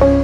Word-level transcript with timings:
Hello 0.00 0.14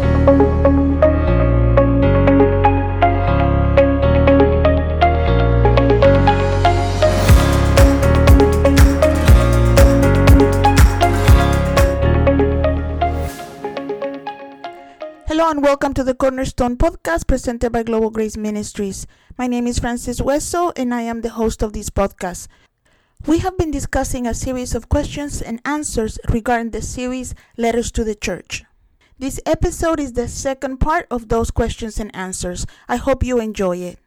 and 15.50 15.62
welcome 15.62 15.93
to 15.93 16.02
the 16.02 16.14
Cornerstone 16.14 16.79
podcast 16.79 17.27
presented 17.27 17.70
by 17.70 17.82
Global 17.82 18.08
Grace 18.08 18.38
Ministries. 18.38 19.06
My 19.36 19.46
name 19.46 19.66
is 19.66 19.79
Frances 19.79 20.22
Wesso 20.22 20.72
and 20.74 20.95
I 20.95 21.02
am 21.02 21.20
the 21.20 21.29
host 21.29 21.62
of 21.62 21.74
this 21.74 21.90
podcast. 21.90 22.48
We 23.27 23.40
have 23.40 23.58
been 23.58 23.70
discussing 23.70 24.27
a 24.27 24.32
series 24.32 24.74
of 24.74 24.88
questions 24.88 25.43
and 25.43 25.61
answers 25.66 26.18
regarding 26.30 26.70
the 26.70 26.80
series 26.80 27.34
Letters 27.58 27.93
to 27.93 28.04
the 28.04 28.14
Church. 28.14 28.64
This 29.18 29.40
episode 29.46 29.98
is 29.98 30.12
the 30.12 30.29
second 30.29 30.79
part 30.79 31.06
of 31.11 31.29
those 31.29 31.50
questions 31.50 31.98
and 31.98 32.15
answers. 32.15 32.66
I 32.88 32.97
hope 32.97 33.23
you 33.24 33.41
enjoy 33.41 33.79
it. 33.79 33.98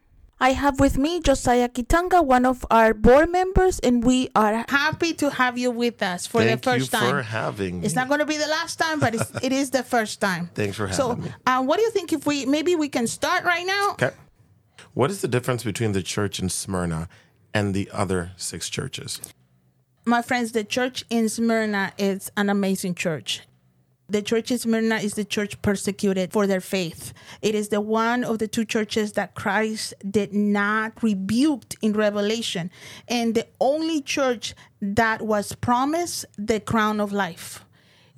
I 0.42 0.52
have 0.52 0.80
with 0.80 0.96
me 0.96 1.20
Josiah 1.20 1.68
Kitonga, 1.68 2.24
one 2.24 2.46
of 2.46 2.64
our 2.70 2.94
board 2.94 3.30
members, 3.30 3.78
and 3.80 4.02
we 4.02 4.30
are 4.34 4.64
happy 4.68 5.12
to 5.14 5.28
have 5.30 5.58
you 5.58 5.70
with 5.70 6.02
us 6.02 6.26
for 6.26 6.40
Thank 6.42 6.62
the 6.62 6.70
first 6.70 6.92
you 6.92 6.98
time. 6.98 7.10
for 7.10 7.22
having 7.22 7.80
me. 7.80 7.86
It's 7.86 7.94
not 7.94 8.08
going 8.08 8.20
to 8.20 8.26
be 8.26 8.38
the 8.38 8.46
last 8.46 8.76
time, 8.78 9.00
but 9.00 9.14
it's, 9.14 9.30
it 9.42 9.52
is 9.52 9.70
the 9.70 9.82
first 9.82 10.18
time. 10.20 10.48
Thanks 10.54 10.76
for 10.76 10.90
So, 10.92 11.10
having 11.10 11.24
me. 11.24 11.32
uh, 11.46 11.62
what 11.62 11.76
do 11.76 11.82
you 11.82 11.90
think 11.90 12.12
if 12.14 12.24
we 12.26 12.46
maybe 12.46 12.74
we 12.74 12.88
can 12.88 13.06
start 13.06 13.44
right 13.44 13.66
now? 13.66 13.90
Okay. 13.92 14.12
What 14.94 15.10
is 15.10 15.20
the 15.20 15.28
difference 15.28 15.62
between 15.62 15.92
the 15.92 16.02
church 16.02 16.38
in 16.40 16.48
Smyrna 16.48 17.08
and 17.52 17.74
the 17.74 17.90
other 17.92 18.30
six 18.36 18.70
churches? 18.70 19.20
My 20.06 20.22
friends, 20.22 20.52
the 20.52 20.64
church 20.64 21.04
in 21.10 21.28
Smyrna 21.28 21.92
is 21.98 22.30
an 22.36 22.48
amazing 22.48 22.94
church. 22.94 23.42
The 24.10 24.22
church 24.22 24.50
in 24.50 24.58
Smyrna 24.58 24.96
is 24.96 25.14
the 25.14 25.24
church 25.24 25.62
persecuted 25.62 26.32
for 26.32 26.48
their 26.48 26.60
faith. 26.60 27.12
It 27.42 27.54
is 27.54 27.68
the 27.68 27.80
one 27.80 28.24
of 28.24 28.40
the 28.40 28.48
two 28.48 28.64
churches 28.64 29.12
that 29.12 29.36
Christ 29.36 29.94
did 30.10 30.34
not 30.34 31.00
rebuked 31.00 31.76
in 31.80 31.92
Revelation, 31.92 32.72
and 33.06 33.36
the 33.36 33.46
only 33.60 34.02
church 34.02 34.54
that 34.82 35.22
was 35.22 35.54
promised 35.54 36.26
the 36.36 36.58
crown 36.58 36.98
of 37.00 37.12
life. 37.12 37.64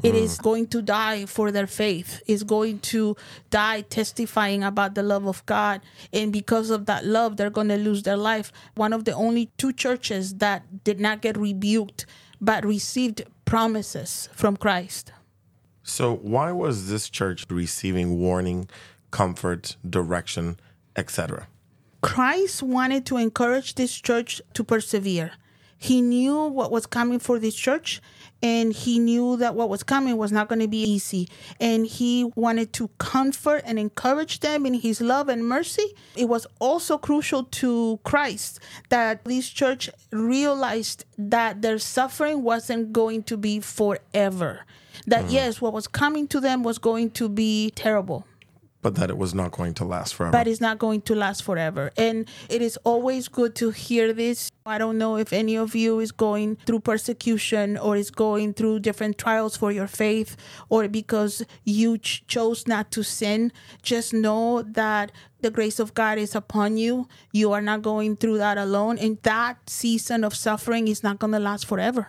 It 0.03 0.15
is 0.15 0.39
mm. 0.39 0.43
going 0.43 0.67
to 0.69 0.81
die 0.81 1.27
for 1.27 1.51
their 1.53 1.67
faith. 1.67 2.23
Is 2.27 2.43
going 2.43 2.79
to 2.81 3.15
die 3.51 3.83
testifying 3.83 4.65
about 4.65 4.95
the 4.95 5.03
love 5.03 5.27
of 5.27 5.45
God, 5.45 5.83
and 6.11 6.33
because 6.33 6.71
of 6.71 6.87
that 6.87 7.05
love, 7.05 7.37
they're 7.37 7.51
going 7.51 7.69
to 7.69 7.77
lose 7.77 8.03
their 8.03 8.17
life. 8.17 8.51
One 8.75 8.95
of 8.95 9.05
the 9.05 9.13
only 9.13 9.51
two 9.59 9.75
churches 9.75 10.37
that 10.37 10.85
did 10.85 11.01
not 11.01 11.21
get 11.21 11.37
rebuked, 11.37 12.07
but 12.41 12.65
received 12.65 13.25
promises 13.45 14.31
from 14.33 14.57
Christ. 14.57 15.13
So, 15.83 16.15
why 16.15 16.53
was 16.53 16.89
this 16.89 17.09
church 17.09 17.47
receiving 17.51 18.19
warning, 18.19 18.69
comfort, 19.11 19.77
direction, 19.89 20.59
etc.? 20.97 21.49
Christ 22.03 22.63
wanted 22.63 23.07
to 23.07 23.17
encourage 23.17 23.75
this 23.75 23.95
church 23.95 24.41
to 24.55 24.65
persevere. 24.65 25.33
He 25.79 26.01
knew 26.01 26.45
what 26.45 26.71
was 26.71 26.87
coming 26.87 27.19
for 27.19 27.41
this 27.41 27.57
church, 27.57 28.01
and 28.41 28.73
he 28.73 29.01
knew 29.01 29.37
that 29.39 29.57
what 29.57 29.69
was 29.69 29.83
coming 29.83 30.17
was 30.17 30.31
not 30.31 30.49
going 30.49 30.61
to 30.61 30.69
be 30.69 30.83
easy. 30.83 31.29
And 31.59 31.85
he 31.85 32.31
wanted 32.37 32.73
to 32.75 32.89
comfort 32.99 33.63
and 33.65 33.81
encourage 33.81 34.41
them 34.41 34.65
in 34.65 34.75
his 34.75 35.01
love 35.01 35.29
and 35.29 35.45
mercy. 35.45 35.95
It 36.15 36.29
was 36.29 36.47
also 36.61 36.99
crucial 36.99 37.43
to 37.45 37.99
Christ 38.05 38.61
that 38.91 39.25
this 39.25 39.49
church 39.49 39.91
realized 40.13 41.05
that 41.19 41.63
their 41.63 41.81
suffering 41.81 42.45
wasn't 42.45 42.93
going 42.93 43.25
to 43.25 43.37
be 43.37 43.59
forever. 43.59 44.65
That, 45.07 45.27
mm. 45.27 45.33
yes, 45.33 45.61
what 45.61 45.73
was 45.73 45.87
coming 45.89 46.29
to 46.29 46.41
them 46.41 46.63
was 46.63 46.79
going 46.79 47.11
to 47.13 47.29
be 47.29 47.71
terrible 47.75 48.27
But 48.83 48.97
that 48.97 49.11
it 49.11 49.17
was 49.17 49.33
not 49.33 49.53
going 49.53 49.75
to 49.75 49.85
last 49.85 50.15
forever. 50.15 50.33
but 50.33 50.49
it's 50.49 50.61
not 50.61 50.79
going 50.79 51.03
to 51.03 51.15
last 51.15 51.45
forever. 51.45 51.93
And 51.97 52.27
it 52.49 52.61
is 52.63 52.77
always 52.83 53.29
good 53.29 53.55
to 53.63 53.71
hear 53.71 54.13
this. 54.13 54.51
I 54.67 54.77
don't 54.79 54.99
know 54.99 55.17
if 55.17 55.33
any 55.33 55.57
of 55.57 55.75
you 55.75 56.01
is 56.01 56.11
going 56.11 56.57
through 56.67 56.81
persecution 56.81 57.79
or 57.79 57.97
is 57.97 58.11
going 58.11 58.55
through 58.55 58.81
different 58.81 59.19
trials 59.19 59.57
for 59.57 59.71
your 59.71 59.87
faith 59.87 60.37
or 60.69 60.89
because 60.89 61.45
you 61.65 61.99
ch- 61.99 62.25
chose 62.27 62.67
not 62.67 62.91
to 62.91 63.03
sin. 63.05 63.53
Just 63.83 64.13
know 64.13 64.63
that 64.63 65.13
the 65.43 65.51
grace 65.51 65.79
of 65.79 65.95
God 65.95 66.19
is 66.19 66.35
upon 66.35 66.77
you. 66.77 67.07
You 67.33 67.53
are 67.53 67.63
not 67.63 67.83
going 67.83 68.17
through 68.17 68.39
that 68.39 68.59
alone. 68.59 68.99
And 68.99 69.19
that 69.23 69.71
season 69.71 70.25
of 70.25 70.35
suffering 70.35 70.89
is 70.89 71.03
not 71.03 71.19
going 71.21 71.33
to 71.35 71.39
last 71.41 71.67
forever. 71.67 72.09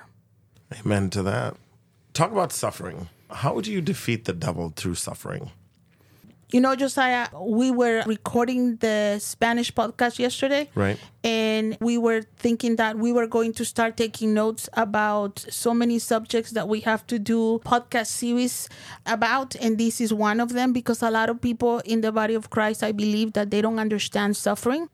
Amen 0.79 1.09
to 1.11 1.21
that. 1.23 1.55
Talk 2.13 2.31
about 2.31 2.51
suffering. 2.51 3.09
How 3.29 3.59
do 3.59 3.71
you 3.71 3.81
defeat 3.81 4.25
the 4.25 4.33
devil 4.33 4.71
through 4.75 4.95
suffering? 4.95 5.51
You 6.51 6.61
know, 6.61 6.75
Josiah, 6.75 7.29
we 7.41 7.71
were 7.71 8.03
recording 8.05 8.75
the 8.75 9.17
Spanish 9.17 9.73
podcast 9.73 10.19
yesterday. 10.19 10.69
Right. 10.75 10.99
And 11.23 11.75
we 11.81 11.97
were 11.97 12.21
thinking 12.37 12.75
that 12.75 12.99
we 12.99 13.11
were 13.11 13.25
going 13.25 13.53
to 13.53 13.65
start 13.65 13.97
taking 13.97 14.35
notes 14.35 14.69
about 14.73 15.43
so 15.49 15.73
many 15.73 15.97
subjects 15.97 16.51
that 16.51 16.67
we 16.67 16.81
have 16.81 17.07
to 17.07 17.17
do 17.17 17.59
podcast 17.65 18.05
series 18.05 18.69
about. 19.07 19.55
And 19.55 19.79
this 19.79 19.99
is 19.99 20.13
one 20.13 20.39
of 20.39 20.53
them 20.53 20.73
because 20.73 21.01
a 21.01 21.09
lot 21.09 21.31
of 21.31 21.41
people 21.41 21.79
in 21.79 22.01
the 22.01 22.11
body 22.11 22.35
of 22.35 22.51
Christ, 22.51 22.83
I 22.83 22.91
believe 22.91 23.33
that 23.33 23.49
they 23.49 23.61
don't 23.61 23.79
understand 23.79 24.37
suffering. 24.37 24.89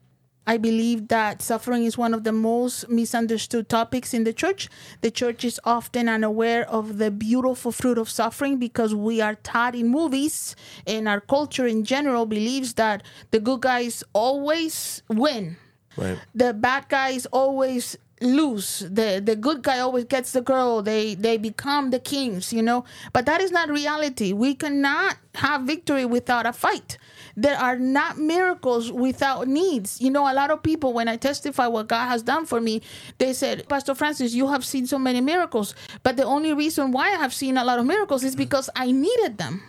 I 0.50 0.56
believe 0.56 1.06
that 1.14 1.42
suffering 1.42 1.84
is 1.84 1.96
one 1.96 2.12
of 2.12 2.24
the 2.24 2.32
most 2.32 2.88
misunderstood 2.88 3.68
topics 3.68 4.12
in 4.12 4.24
the 4.24 4.32
church. 4.32 4.68
The 5.00 5.12
church 5.12 5.44
is 5.44 5.60
often 5.62 6.08
unaware 6.08 6.68
of 6.68 6.98
the 6.98 7.12
beautiful 7.12 7.70
fruit 7.70 7.98
of 7.98 8.10
suffering 8.10 8.58
because 8.58 8.92
we 8.92 9.20
are 9.20 9.36
taught 9.36 9.76
in 9.76 9.86
movies 9.86 10.56
and 10.88 11.06
our 11.06 11.20
culture 11.20 11.68
in 11.68 11.84
general 11.84 12.26
believes 12.26 12.74
that 12.74 13.04
the 13.30 13.38
good 13.38 13.60
guys 13.60 14.02
always 14.12 15.04
win. 15.08 15.56
Right. 15.96 16.18
The 16.34 16.52
bad 16.52 16.88
guys 16.88 17.26
always 17.26 17.96
lose. 18.20 18.80
The 18.80 19.22
the 19.24 19.36
good 19.36 19.62
guy 19.62 19.78
always 19.78 20.04
gets 20.04 20.32
the 20.32 20.40
girl. 20.40 20.82
They 20.82 21.14
they 21.14 21.36
become 21.36 21.90
the 21.90 22.00
kings, 22.00 22.52
you 22.52 22.62
know. 22.62 22.84
But 23.12 23.24
that 23.26 23.40
is 23.40 23.52
not 23.52 23.68
reality. 23.68 24.32
We 24.32 24.56
cannot 24.56 25.16
have 25.36 25.62
victory 25.62 26.04
without 26.04 26.44
a 26.44 26.52
fight. 26.52 26.98
There 27.36 27.56
are 27.56 27.76
not 27.76 28.18
miracles 28.18 28.90
without 28.92 29.48
needs. 29.48 30.00
You 30.00 30.10
know, 30.10 30.30
a 30.30 30.34
lot 30.34 30.50
of 30.50 30.62
people, 30.62 30.92
when 30.92 31.08
I 31.08 31.16
testify 31.16 31.66
what 31.66 31.88
God 31.88 32.08
has 32.08 32.22
done 32.22 32.46
for 32.46 32.60
me, 32.60 32.82
they 33.18 33.32
said, 33.32 33.68
Pastor 33.68 33.94
Frances, 33.94 34.34
you 34.34 34.48
have 34.48 34.64
seen 34.64 34.86
so 34.86 34.98
many 34.98 35.20
miracles. 35.20 35.74
But 36.02 36.16
the 36.16 36.24
only 36.24 36.52
reason 36.52 36.92
why 36.92 37.08
I 37.08 37.16
have 37.16 37.34
seen 37.34 37.56
a 37.56 37.64
lot 37.64 37.78
of 37.78 37.86
miracles 37.86 38.24
is 38.24 38.36
because 38.36 38.70
I 38.76 38.90
needed 38.90 39.38
them. 39.38 39.62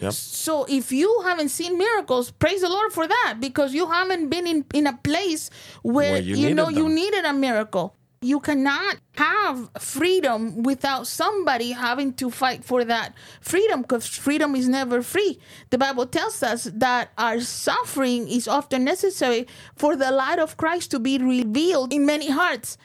Yep. 0.00 0.12
So 0.12 0.66
if 0.68 0.92
you 0.92 1.22
haven't 1.24 1.48
seen 1.48 1.78
miracles, 1.78 2.30
praise 2.30 2.60
the 2.60 2.68
Lord 2.68 2.92
for 2.92 3.06
that 3.08 3.36
because 3.40 3.72
you 3.72 3.86
haven't 3.90 4.28
been 4.28 4.46
in, 4.46 4.64
in 4.74 4.86
a 4.86 4.92
place 4.92 5.50
where, 5.82 6.12
Where 6.12 6.20
you 6.20 6.36
you, 6.36 6.54
know 6.54 6.68
needed 6.68 6.78
you 6.78 6.88
needed 6.88 7.24
a 7.24 7.32
miracle. 7.32 7.96
You 8.26 8.40
cannot 8.40 8.96
have 9.14 9.70
freedom 9.78 10.64
without 10.64 11.06
somebody 11.06 11.70
having 11.70 12.12
to 12.14 12.28
fight 12.28 12.64
for 12.64 12.84
that 12.84 13.14
freedom 13.40 13.82
because 13.82 14.08
freedom 14.08 14.56
is 14.56 14.68
never 14.68 15.00
free. 15.00 15.38
The 15.70 15.78
Bible 15.78 16.06
tells 16.06 16.42
us 16.42 16.64
that 16.64 17.12
our 17.16 17.38
suffering 17.38 18.26
is 18.26 18.48
often 18.48 18.82
necessary 18.82 19.46
for 19.76 19.94
the 19.94 20.10
light 20.10 20.40
of 20.40 20.56
Christ 20.56 20.90
to 20.90 20.98
be 20.98 21.18
revealed 21.18 21.92
in 21.92 22.04
many 22.04 22.28
hearts. 22.28 22.76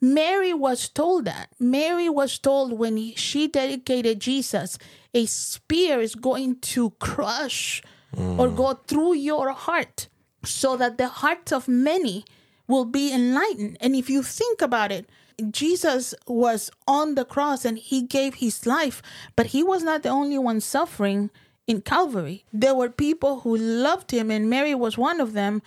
Mary 0.00 0.54
was 0.54 0.88
told 0.88 1.24
that. 1.24 1.48
Mary 1.58 2.08
was 2.08 2.38
told 2.38 2.78
when 2.78 3.12
she 3.16 3.48
dedicated 3.48 4.20
Jesus, 4.20 4.78
a 5.12 5.26
spear 5.26 6.00
is 6.00 6.14
going 6.14 6.60
to 6.60 6.90
crush 7.00 7.82
or 8.16 8.46
mm. 8.46 8.56
go 8.56 8.74
through 8.86 9.14
your 9.14 9.50
heart 9.50 10.06
so 10.44 10.76
that 10.76 10.96
the 10.96 11.08
hearts 11.08 11.50
of 11.50 11.66
many 11.66 12.24
will 12.70 12.86
be 12.86 13.12
enlightened. 13.12 13.76
And 13.80 13.94
if 13.94 14.08
you 14.08 14.22
think 14.22 14.62
about 14.62 14.92
it, 14.92 15.08
Jesus 15.50 16.14
was 16.26 16.70
on 16.86 17.14
the 17.14 17.24
cross 17.24 17.64
and 17.64 17.78
he 17.78 18.02
gave 18.02 18.34
his 18.34 18.66
life, 18.66 19.02
but 19.36 19.46
he 19.46 19.62
was 19.62 19.82
not 19.82 20.02
the 20.02 20.10
only 20.10 20.38
one 20.38 20.60
suffering 20.60 21.30
in 21.66 21.80
Calvary. 21.80 22.44
There 22.52 22.74
were 22.74 22.90
people 22.90 23.40
who 23.40 23.56
loved 23.56 24.10
him, 24.10 24.30
and 24.30 24.50
Mary 24.50 24.74
was 24.74 24.98
one 24.98 25.20
of 25.20 25.32
them 25.32 25.62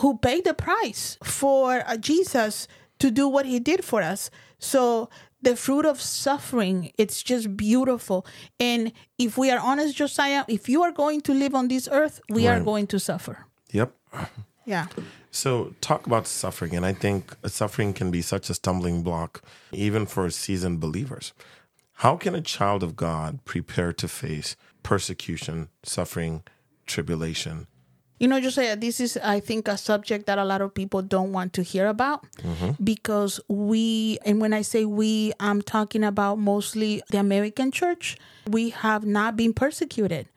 who 0.00 0.18
paid 0.18 0.44
the 0.44 0.54
price 0.54 1.18
for 1.22 1.82
uh, 1.86 1.96
Jesus 1.96 2.68
to 2.98 3.10
do 3.10 3.28
what 3.28 3.46
he 3.46 3.58
did 3.58 3.84
for 3.84 4.02
us. 4.02 4.30
So 4.58 5.10
the 5.42 5.56
fruit 5.56 5.86
of 5.86 6.00
suffering, 6.00 6.92
it's 6.96 7.22
just 7.22 7.56
beautiful. 7.56 8.26
And 8.58 8.92
if 9.18 9.36
we 9.36 9.50
are 9.50 9.58
honest, 9.58 9.96
Josiah, 9.96 10.44
if 10.48 10.68
you 10.68 10.82
are 10.82 10.92
going 10.92 11.20
to 11.22 11.32
live 11.32 11.54
on 11.54 11.68
this 11.68 11.88
earth, 11.90 12.20
we 12.28 12.46
are 12.46 12.60
going 12.60 12.86
to 12.88 12.98
suffer. 12.98 13.46
Yep. 13.72 13.94
Yeah. 14.64 14.86
So, 15.30 15.74
talk 15.80 16.06
about 16.06 16.26
suffering. 16.26 16.74
And 16.74 16.84
I 16.84 16.92
think 16.92 17.34
suffering 17.46 17.92
can 17.92 18.10
be 18.10 18.22
such 18.22 18.50
a 18.50 18.54
stumbling 18.54 19.02
block, 19.02 19.42
even 19.72 20.06
for 20.06 20.28
seasoned 20.30 20.80
believers. 20.80 21.32
How 21.94 22.16
can 22.16 22.34
a 22.34 22.40
child 22.40 22.82
of 22.82 22.96
God 22.96 23.44
prepare 23.44 23.92
to 23.92 24.08
face 24.08 24.56
persecution, 24.82 25.68
suffering, 25.82 26.42
tribulation? 26.86 27.66
You 28.18 28.28
know, 28.28 28.38
Josiah, 28.38 28.76
this 28.76 29.00
is, 29.00 29.18
I 29.24 29.40
think, 29.40 29.66
a 29.66 29.78
subject 29.78 30.26
that 30.26 30.38
a 30.38 30.44
lot 30.44 30.60
of 30.60 30.74
people 30.74 31.00
don't 31.00 31.32
want 31.32 31.54
to 31.54 31.62
hear 31.62 31.86
about 31.86 32.30
mm-hmm. 32.36 32.72
because 32.84 33.40
we, 33.48 34.18
and 34.26 34.40
when 34.40 34.52
I 34.52 34.60
say 34.60 34.84
we, 34.84 35.32
I'm 35.40 35.62
talking 35.62 36.04
about 36.04 36.38
mostly 36.38 37.02
the 37.10 37.18
American 37.18 37.72
church, 37.72 38.18
we 38.46 38.70
have 38.70 39.06
not 39.06 39.36
been 39.36 39.54
persecuted. 39.54 40.28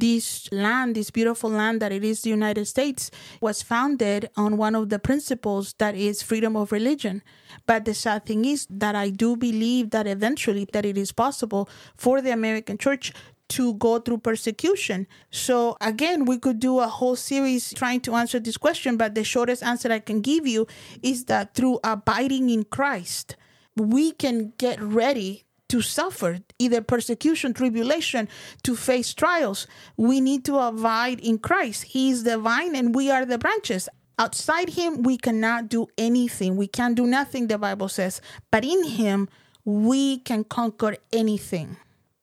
This 0.00 0.50
land, 0.50 0.96
this 0.96 1.10
beautiful 1.10 1.50
land 1.50 1.80
that 1.80 1.92
it 1.92 2.02
is 2.02 2.22
the 2.22 2.30
United 2.30 2.66
States, 2.66 3.10
was 3.40 3.62
founded 3.62 4.30
on 4.36 4.56
one 4.56 4.74
of 4.74 4.88
the 4.88 4.98
principles 4.98 5.74
that 5.78 5.94
is 5.94 6.22
freedom 6.22 6.56
of 6.56 6.72
religion. 6.72 7.22
But 7.66 7.84
the 7.84 7.94
sad 7.94 8.26
thing 8.26 8.44
is 8.44 8.66
that 8.70 8.94
I 8.96 9.10
do 9.10 9.36
believe 9.36 9.90
that 9.90 10.06
eventually 10.06 10.66
that 10.72 10.84
it 10.84 10.98
is 10.98 11.12
possible 11.12 11.68
for 11.96 12.20
the 12.20 12.32
American 12.32 12.78
church 12.78 13.12
to 13.50 13.74
go 13.74 13.98
through 13.98 14.18
persecution. 14.18 15.06
So 15.30 15.76
again, 15.80 16.24
we 16.24 16.38
could 16.38 16.60
do 16.60 16.78
a 16.78 16.86
whole 16.86 17.16
series 17.16 17.74
trying 17.74 18.00
to 18.02 18.14
answer 18.14 18.38
this 18.38 18.56
question, 18.56 18.96
but 18.96 19.14
the 19.14 19.24
shortest 19.24 19.62
answer 19.62 19.92
I 19.92 19.98
can 19.98 20.20
give 20.20 20.46
you 20.46 20.66
is 21.02 21.24
that 21.24 21.54
through 21.54 21.80
abiding 21.82 22.48
in 22.48 22.64
Christ, 22.64 23.36
we 23.76 24.12
can 24.12 24.52
get 24.56 24.80
ready 24.80 25.44
to 25.70 25.80
suffer 25.80 26.38
either 26.58 26.82
persecution, 26.82 27.54
tribulation, 27.54 28.28
to 28.62 28.76
face 28.76 29.14
trials. 29.14 29.66
We 29.96 30.20
need 30.20 30.44
to 30.46 30.58
abide 30.58 31.20
in 31.20 31.38
Christ. 31.38 31.84
He 31.84 32.10
is 32.10 32.24
the 32.24 32.38
vine 32.38 32.74
and 32.74 32.94
we 32.94 33.10
are 33.10 33.24
the 33.24 33.38
branches. 33.38 33.88
Outside 34.18 34.70
Him, 34.70 35.02
we 35.02 35.16
cannot 35.16 35.68
do 35.68 35.86
anything. 35.96 36.56
We 36.56 36.66
can 36.66 36.94
do 36.94 37.06
nothing, 37.06 37.46
the 37.46 37.56
Bible 37.56 37.88
says. 37.88 38.20
But 38.50 38.64
in 38.64 38.84
Him, 38.84 39.28
we 39.64 40.18
can 40.18 40.44
conquer 40.44 40.96
anything. 41.12 41.76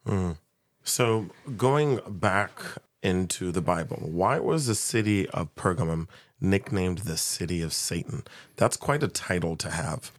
Mm. 0.06 0.38
So, 0.84 1.28
going 1.56 2.00
back 2.08 2.52
into 3.02 3.52
the 3.52 3.62
Bible, 3.62 3.98
why 4.02 4.40
was 4.40 4.68
the 4.68 4.76
city 4.76 5.28
of 5.30 5.54
Pergamum 5.56 6.08
nicknamed 6.40 7.00
the 7.00 7.18
city 7.18 7.62
of 7.62 7.74
Satan? 7.74 8.24
That's 8.58 8.78
quite 8.78 9.04
a 9.04 9.08
title 9.08 9.56
to 9.58 9.72
have. 9.72 10.12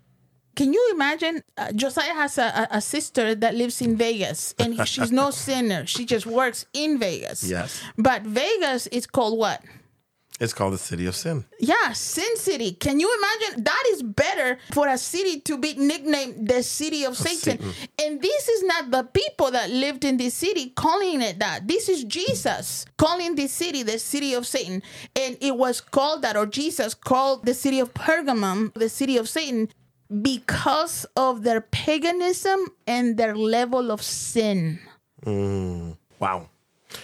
Can 0.58 0.72
you 0.72 0.90
imagine? 0.90 1.44
Uh, 1.56 1.70
Josiah 1.70 2.14
has 2.14 2.36
a, 2.36 2.66
a, 2.72 2.80
sister 2.80 3.36
that 3.36 3.54
lives 3.54 3.80
in 3.80 3.96
Vegas, 3.96 4.56
and 4.58 4.74
she's 4.88 5.12
no 5.12 5.30
sinner. 5.46 5.86
She 5.86 6.04
just 6.04 6.26
works 6.26 6.66
in 6.72 6.98
Vegas. 6.98 7.44
Yes. 7.48 7.80
But 7.96 8.22
Vegas 8.22 8.88
is 8.88 9.06
called 9.06 9.38
what? 9.38 9.62
It's 10.40 10.52
called 10.52 10.72
the 10.72 10.78
city 10.78 11.06
of 11.06 11.14
sin. 11.14 11.44
Yeah, 11.60 11.92
Sin 11.92 12.36
City. 12.36 12.72
Can 12.72 12.98
you 12.98 13.08
imagine? 13.18 13.64
That 13.64 13.84
is 13.90 14.02
better 14.02 14.58
for 14.72 14.88
a 14.88 14.98
city 14.98 15.40
to 15.40 15.58
be 15.58 15.74
nicknamed 15.74 16.48
the 16.48 16.62
city 16.62 17.04
of, 17.04 17.16
Satan. 17.16 17.58
Satan. 17.58 17.72
And 18.00 18.22
this 18.22 18.48
is 18.48 18.62
not 18.64 18.90
the 18.90 19.02
people 19.02 19.50
that 19.52 19.70
lived 19.70 20.04
in 20.04 20.16
this 20.16 20.34
city 20.34 20.70
calling 20.70 21.22
it 21.22 21.38
that. 21.40 21.66
This 21.66 21.88
is 21.88 22.04
Jesus 22.04 22.84
calling 22.96 23.34
this 23.34 23.52
city 23.52 23.82
the 23.82 23.98
city 23.98 24.34
of 24.34 24.46
Satan. 24.46 24.82
And 25.16 25.36
it 25.40 25.56
was 25.56 25.80
called 25.80 26.22
that, 26.22 26.36
or 26.36 26.46
Jesus 26.46 26.94
called 26.94 27.44
the 27.44 27.54
city 27.54 27.80
of 27.80 27.94
Pergamum 27.94 28.72
the 28.74 28.88
city 28.88 29.16
of 29.16 29.28
Satan 29.28 29.68
because 30.22 31.06
of 31.16 31.42
their 31.42 31.60
paganism 31.60 32.58
and 32.86 33.16
their 33.16 33.36
level 33.36 33.90
of 33.90 34.02
sin. 34.02 34.80
Mm, 35.24 35.96
wow. 36.18 36.48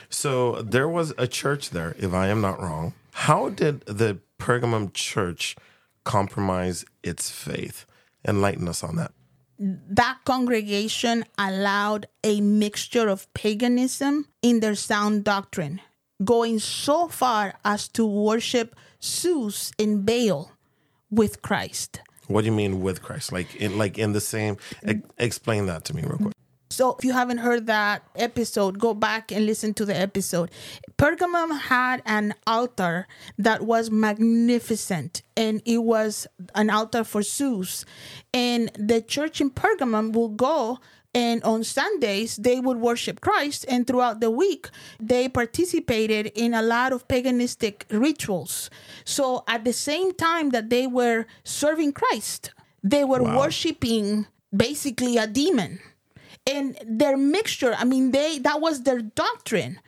So 0.08 0.62
there 0.62 0.88
was 0.88 1.12
a 1.18 1.26
church 1.26 1.70
there, 1.70 1.94
if 1.98 2.12
I 2.14 2.28
am 2.28 2.40
not 2.40 2.60
wrong. 2.60 2.94
How 3.12 3.48
did 3.50 3.82
the 3.82 4.18
Pergamum 4.38 4.92
church 4.92 5.56
compromise 6.04 6.84
its 7.02 7.30
faith? 7.30 7.86
Enlighten 8.26 8.68
us 8.68 8.82
on 8.82 8.96
that. 8.96 9.12
That 9.58 10.18
congregation 10.24 11.24
allowed 11.38 12.06
a 12.24 12.40
mixture 12.40 13.08
of 13.08 13.32
paganism 13.34 14.26
in 14.42 14.60
their 14.60 14.74
sound 14.74 15.24
doctrine, 15.24 15.80
going 16.24 16.58
so 16.58 17.08
far 17.08 17.54
as 17.64 17.86
to 17.88 18.04
worship 18.04 18.74
Zeus 19.02 19.70
and 19.78 20.04
Baal 20.04 20.52
with 21.10 21.42
Christ. 21.42 22.00
What 22.26 22.42
do 22.42 22.46
you 22.46 22.52
mean 22.52 22.80
with 22.80 23.02
Christ? 23.02 23.32
Like 23.32 23.54
in 23.56 23.78
like 23.78 23.98
in 23.98 24.12
the 24.12 24.20
same? 24.20 24.56
explain 25.18 25.66
that 25.66 25.84
to 25.86 25.96
me 25.96 26.02
real 26.02 26.18
quick. 26.18 26.34
So 26.70 26.96
if 26.98 27.04
you 27.04 27.12
haven't 27.12 27.38
heard 27.38 27.66
that 27.66 28.02
episode, 28.16 28.80
go 28.80 28.94
back 28.94 29.30
and 29.30 29.46
listen 29.46 29.74
to 29.74 29.84
the 29.84 29.96
episode. 29.96 30.50
Pergamum 30.98 31.56
had 31.60 32.02
an 32.04 32.34
altar 32.48 33.06
that 33.38 33.62
was 33.62 33.92
magnificent 33.92 35.22
and 35.36 35.62
it 35.64 35.84
was 35.84 36.26
an 36.56 36.70
altar 36.70 37.04
for 37.04 37.22
Zeus. 37.22 37.84
And 38.32 38.72
the 38.76 39.00
church 39.00 39.40
in 39.40 39.50
Pergamum 39.50 40.12
will 40.14 40.30
go 40.30 40.80
and 41.14 41.42
on 41.44 41.62
Sundays, 41.62 42.36
they 42.36 42.58
would 42.58 42.78
worship 42.78 43.20
Christ. 43.20 43.64
And 43.68 43.86
throughout 43.86 44.20
the 44.20 44.30
week, 44.30 44.68
they 44.98 45.28
participated 45.28 46.32
in 46.34 46.54
a 46.54 46.62
lot 46.62 46.92
of 46.92 47.06
paganistic 47.06 47.84
rituals. 47.90 48.68
So 49.04 49.44
at 49.46 49.64
the 49.64 49.72
same 49.72 50.12
time 50.12 50.50
that 50.50 50.70
they 50.70 50.86
were 50.88 51.26
serving 51.44 51.92
Christ, 51.92 52.52
they 52.82 53.04
were 53.04 53.22
wow. 53.22 53.38
worshiping 53.38 54.26
basically 54.54 55.16
a 55.16 55.26
demon. 55.26 55.78
And 56.46 56.76
their 56.84 57.16
mixture, 57.16 57.74
I 57.74 57.84
mean, 57.84 58.10
they 58.10 58.38
that 58.40 58.60
was 58.60 58.82
their 58.82 59.00
doctrine. 59.00 59.80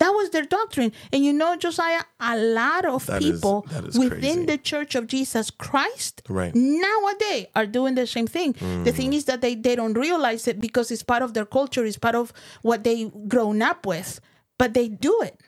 That 0.00 0.10
was 0.10 0.30
their 0.30 0.44
doctrine. 0.44 0.92
And 1.12 1.22
you 1.22 1.32
know, 1.34 1.56
Josiah, 1.56 2.02
a 2.18 2.36
lot 2.36 2.86
of 2.86 3.04
that 3.06 3.20
people 3.20 3.66
is, 3.70 3.94
is 3.94 3.98
within 3.98 4.18
crazy. 4.18 4.44
the 4.46 4.58
church 4.58 4.94
of 4.94 5.06
Jesus 5.06 5.50
Christ 5.50 6.22
right. 6.26 6.54
nowadays 6.54 7.46
are 7.54 7.66
doing 7.66 7.96
the 7.96 8.06
same 8.06 8.26
thing. 8.26 8.54
Mm. 8.54 8.84
The 8.84 8.92
thing 8.92 9.12
is 9.12 9.26
that 9.26 9.42
they, 9.42 9.54
they 9.54 9.76
don't 9.76 9.92
realize 9.92 10.48
it 10.48 10.58
because 10.58 10.90
it's 10.90 11.02
part 11.02 11.22
of 11.22 11.34
their 11.34 11.44
culture, 11.44 11.84
it's 11.84 11.98
part 11.98 12.14
of 12.14 12.32
what 12.62 12.82
they 12.82 13.10
grown 13.28 13.60
up 13.60 13.84
with, 13.84 14.20
but 14.56 14.72
they 14.72 14.88
do 14.88 15.20
it. 15.22 15.38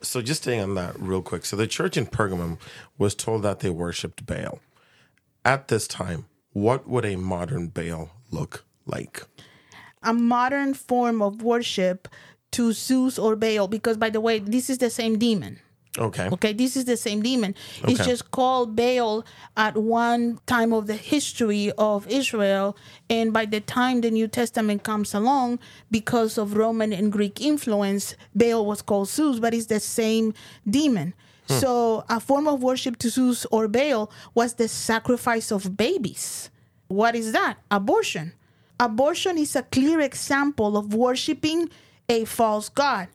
So 0.00 0.22
just 0.22 0.42
staying 0.42 0.62
on 0.62 0.74
that 0.74 0.98
real 0.98 1.20
quick. 1.20 1.44
So 1.44 1.56
the 1.56 1.66
church 1.66 1.98
in 1.98 2.06
Pergamum 2.06 2.58
was 2.96 3.14
told 3.14 3.42
that 3.42 3.60
they 3.60 3.68
worshipped 3.68 4.24
Baal. 4.24 4.60
At 5.44 5.68
this 5.68 5.86
time, 5.86 6.24
what 6.52 6.88
would 6.88 7.04
a 7.04 7.16
modern 7.16 7.68
Baal 7.68 8.10
look 8.30 8.64
like? 8.86 9.24
A 10.02 10.14
modern 10.14 10.72
form 10.72 11.20
of 11.20 11.42
worship 11.42 12.08
to 12.52 12.72
Zeus 12.72 13.18
or 13.18 13.36
Baal 13.36 13.68
because, 13.68 13.96
by 13.96 14.10
the 14.10 14.20
way, 14.20 14.38
this 14.38 14.70
is 14.70 14.78
the 14.78 14.90
same 14.90 15.18
demon. 15.18 15.60
Okay. 15.96 16.28
Okay, 16.32 16.52
this 16.52 16.76
is 16.76 16.84
the 16.84 16.96
same 16.96 17.22
demon. 17.22 17.54
Okay. 17.82 17.92
It's 17.92 18.04
just 18.04 18.30
called 18.30 18.76
Baal 18.76 19.24
at 19.56 19.76
one 19.76 20.38
time 20.46 20.72
of 20.72 20.86
the 20.86 20.94
history 20.94 21.72
of 21.76 22.06
Israel. 22.08 22.76
And 23.10 23.32
by 23.32 23.46
the 23.46 23.60
time 23.60 24.00
the 24.00 24.10
New 24.10 24.28
Testament 24.28 24.82
comes 24.84 25.14
along, 25.14 25.58
because 25.90 26.38
of 26.38 26.56
Roman 26.56 26.92
and 26.92 27.10
Greek 27.10 27.40
influence, 27.40 28.14
Baal 28.34 28.64
was 28.64 28.82
called 28.82 29.08
Zeus, 29.08 29.40
but 29.40 29.54
it's 29.54 29.66
the 29.66 29.80
same 29.80 30.34
demon. 30.68 31.14
Hmm. 31.48 31.54
So, 31.54 32.04
a 32.08 32.20
form 32.20 32.46
of 32.46 32.62
worship 32.62 32.98
to 32.98 33.10
Zeus 33.10 33.46
or 33.50 33.68
Baal 33.68 34.10
was 34.34 34.54
the 34.54 34.68
sacrifice 34.68 35.50
of 35.50 35.76
babies. 35.76 36.50
What 36.88 37.16
is 37.16 37.32
that? 37.32 37.56
Abortion. 37.70 38.34
Abortion 38.80 39.38
is 39.38 39.56
a 39.56 39.62
clear 39.62 40.00
example 40.00 40.76
of 40.76 40.94
worshiping 40.94 41.68
a 42.08 42.24
false 42.24 42.68
God. 42.68 43.08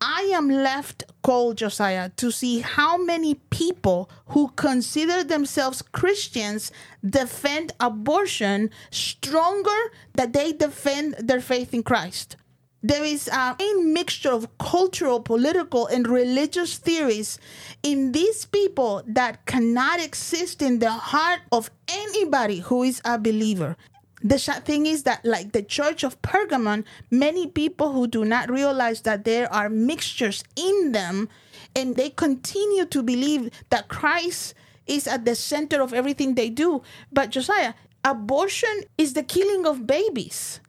I 0.00 0.30
am 0.34 0.48
left 0.48 1.04
cold, 1.22 1.58
Josiah, 1.58 2.08
to 2.16 2.30
see 2.30 2.60
how 2.60 2.96
many 2.96 3.34
people 3.34 4.10
who 4.28 4.48
consider 4.56 5.22
themselves 5.22 5.82
Christians 5.82 6.72
defend 7.04 7.72
abortion 7.78 8.70
stronger 8.90 9.92
that 10.14 10.32
they 10.32 10.52
defend 10.52 11.16
their 11.18 11.40
faith 11.40 11.74
in 11.74 11.82
Christ. 11.82 12.36
There 12.82 13.04
is 13.04 13.28
a 13.28 13.56
mixture 13.76 14.32
of 14.32 14.56
cultural, 14.56 15.20
political, 15.20 15.86
and 15.86 16.08
religious 16.08 16.78
theories 16.78 17.38
in 17.82 18.12
these 18.12 18.46
people 18.46 19.02
that 19.06 19.44
cannot 19.44 20.00
exist 20.00 20.62
in 20.62 20.78
the 20.78 20.90
heart 20.90 21.40
of 21.52 21.70
anybody 21.88 22.60
who 22.60 22.82
is 22.82 23.02
a 23.04 23.18
believer 23.18 23.76
the 24.22 24.38
sad 24.38 24.64
thing 24.64 24.86
is 24.86 25.04
that 25.04 25.24
like 25.24 25.52
the 25.52 25.62
church 25.62 26.02
of 26.04 26.20
pergamon 26.22 26.84
many 27.10 27.46
people 27.46 27.92
who 27.92 28.06
do 28.06 28.24
not 28.24 28.50
realize 28.50 29.02
that 29.02 29.24
there 29.24 29.52
are 29.52 29.68
mixtures 29.68 30.44
in 30.56 30.92
them 30.92 31.28
and 31.74 31.96
they 31.96 32.10
continue 32.10 32.84
to 32.84 33.02
believe 33.02 33.50
that 33.70 33.88
christ 33.88 34.54
is 34.86 35.06
at 35.06 35.24
the 35.24 35.34
center 35.34 35.80
of 35.80 35.94
everything 35.94 36.34
they 36.34 36.50
do 36.50 36.82
but 37.12 37.30
josiah 37.30 37.74
abortion 38.04 38.82
is 38.98 39.14
the 39.14 39.22
killing 39.22 39.66
of 39.66 39.86
babies 39.86 40.60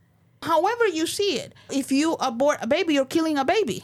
however 0.43 0.87
you 0.87 1.05
see 1.05 1.37
it 1.37 1.53
if 1.71 1.91
you 1.91 2.13
abort 2.13 2.57
a 2.61 2.67
baby 2.67 2.93
you're 2.93 3.05
killing 3.05 3.37
a 3.37 3.45
baby 3.45 3.83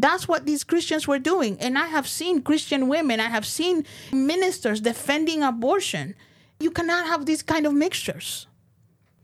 that's 0.00 0.28
what 0.28 0.46
these 0.46 0.62
Christians 0.62 1.08
were 1.08 1.18
doing. 1.18 1.58
And 1.58 1.76
I 1.76 1.86
have 1.86 2.06
seen 2.06 2.42
Christian 2.42 2.86
women, 2.88 3.18
I 3.18 3.28
have 3.28 3.44
seen 3.44 3.84
ministers 4.12 4.80
defending 4.80 5.42
abortion. 5.42 6.14
You 6.60 6.70
cannot 6.70 7.06
have 7.06 7.26
these 7.26 7.42
kind 7.42 7.66
of 7.66 7.74
mixtures. 7.74 8.46